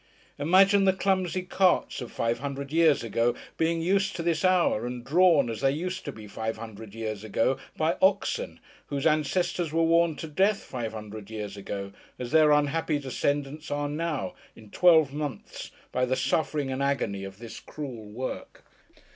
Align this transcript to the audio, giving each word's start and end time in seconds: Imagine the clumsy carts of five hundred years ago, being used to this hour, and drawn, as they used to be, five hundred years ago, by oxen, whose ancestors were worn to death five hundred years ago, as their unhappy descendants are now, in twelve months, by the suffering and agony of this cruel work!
Imagine 0.39 0.85
the 0.85 0.93
clumsy 0.93 1.43
carts 1.43 2.01
of 2.01 2.11
five 2.11 2.39
hundred 2.39 2.73
years 2.73 3.03
ago, 3.03 3.35
being 3.57 3.83
used 3.83 4.15
to 4.15 4.23
this 4.23 4.43
hour, 4.43 4.87
and 4.87 5.05
drawn, 5.05 5.47
as 5.47 5.61
they 5.61 5.69
used 5.69 6.05
to 6.05 6.11
be, 6.11 6.25
five 6.25 6.57
hundred 6.57 6.95
years 6.95 7.23
ago, 7.23 7.59
by 7.77 7.97
oxen, 8.01 8.59
whose 8.87 9.05
ancestors 9.05 9.71
were 9.71 9.83
worn 9.83 10.15
to 10.15 10.25
death 10.27 10.63
five 10.63 10.91
hundred 10.93 11.29
years 11.29 11.55
ago, 11.55 11.91
as 12.17 12.31
their 12.31 12.51
unhappy 12.51 12.97
descendants 12.97 13.69
are 13.69 13.87
now, 13.87 14.33
in 14.55 14.71
twelve 14.71 15.13
months, 15.13 15.69
by 15.91 16.03
the 16.03 16.15
suffering 16.15 16.71
and 16.71 16.81
agony 16.81 17.23
of 17.23 17.37
this 17.37 17.59
cruel 17.59 18.05
work! 18.05 18.65